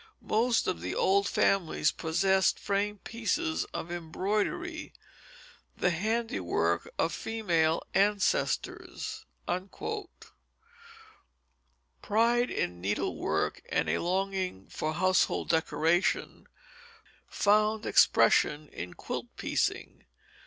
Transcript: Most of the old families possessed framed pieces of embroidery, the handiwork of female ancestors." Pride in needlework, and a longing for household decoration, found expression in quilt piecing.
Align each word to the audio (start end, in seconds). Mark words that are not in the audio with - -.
Most 0.25 0.65
of 0.65 0.81
the 0.81 0.95
old 0.95 1.27
families 1.27 1.91
possessed 1.91 2.57
framed 2.57 3.03
pieces 3.03 3.65
of 3.65 3.91
embroidery, 3.91 4.93
the 5.77 5.91
handiwork 5.91 6.89
of 6.97 7.13
female 7.13 7.83
ancestors." 7.93 9.27
Pride 12.01 12.49
in 12.49 12.81
needlework, 12.81 13.61
and 13.69 13.87
a 13.89 13.99
longing 13.99 14.65
for 14.71 14.95
household 14.95 15.49
decoration, 15.49 16.47
found 17.29 17.85
expression 17.85 18.69
in 18.69 18.95
quilt 18.95 19.27
piecing. 19.37 20.05